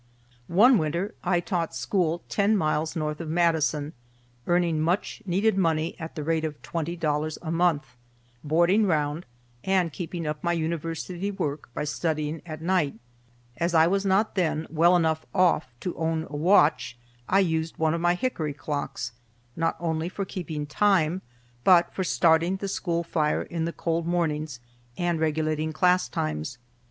One 0.47 0.79
winter 0.79 1.13
I 1.23 1.39
taught 1.41 1.75
school 1.75 2.23
ten 2.27 2.57
miles 2.57 2.93
south 2.93 3.21
of 3.21 3.29
Madison, 3.29 3.93
earning 4.47 4.81
much 4.81 5.21
needed 5.27 5.55
money 5.59 5.95
at 5.99 6.15
the 6.15 6.23
rate 6.23 6.43
of 6.43 6.59
twenty 6.63 6.95
dollars 6.95 7.37
a 7.43 7.51
month, 7.51 7.85
"boarding 8.43 8.87
round," 8.87 9.27
and 9.63 9.93
keeping 9.93 10.25
up 10.25 10.43
my 10.43 10.53
University 10.53 11.29
work 11.29 11.69
by 11.75 11.83
studying 11.83 12.41
at 12.47 12.63
night. 12.63 12.95
As 13.57 13.75
I 13.75 13.85
was 13.85 14.03
not 14.03 14.33
then 14.33 14.65
well 14.71 14.95
enough 14.95 15.23
off 15.35 15.67
to 15.81 15.95
own 15.95 16.25
a 16.31 16.35
watch, 16.35 16.97
I 17.29 17.37
used 17.37 17.77
one 17.77 17.93
of 17.93 18.01
my 18.01 18.15
hickory 18.15 18.53
clocks, 18.55 19.11
not 19.55 19.75
only 19.79 20.09
for 20.09 20.25
keeping 20.25 20.65
time, 20.65 21.21
but 21.63 21.93
for 21.93 22.03
starting 22.03 22.55
the 22.57 22.67
school 22.67 23.03
fire 23.03 23.43
in 23.43 23.65
the 23.65 23.71
cold 23.71 24.07
mornings, 24.07 24.61
and 24.97 25.19
regulating 25.19 25.71
class 25.71 26.09
times. 26.09 26.57